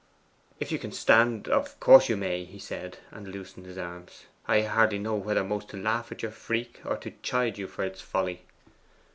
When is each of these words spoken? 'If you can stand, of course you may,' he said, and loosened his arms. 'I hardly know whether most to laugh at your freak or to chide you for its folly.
'If 0.59 0.71
you 0.71 0.79
can 0.79 0.91
stand, 0.91 1.47
of 1.47 1.79
course 1.79 2.09
you 2.09 2.17
may,' 2.17 2.43
he 2.43 2.57
said, 2.57 2.97
and 3.11 3.27
loosened 3.27 3.67
his 3.67 3.77
arms. 3.77 4.23
'I 4.47 4.61
hardly 4.61 4.97
know 4.97 5.13
whether 5.13 5.43
most 5.43 5.69
to 5.69 5.77
laugh 5.77 6.11
at 6.11 6.23
your 6.23 6.31
freak 6.31 6.81
or 6.83 6.97
to 6.97 7.11
chide 7.21 7.59
you 7.59 7.67
for 7.67 7.83
its 7.83 8.01
folly. 8.01 8.41